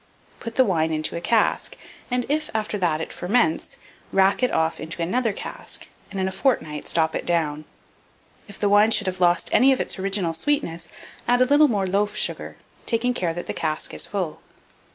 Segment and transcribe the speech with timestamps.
[0.39, 1.77] Put the wine into a cask,
[2.09, 3.77] and if, after that, it ferments,
[4.11, 7.65] rack it off into another cask, and in a fortnight stop it down.
[8.47, 10.89] If the wine should have lost any of its original sweetness,
[11.27, 14.41] add a little more loaf sugar, taking care that the cask is full.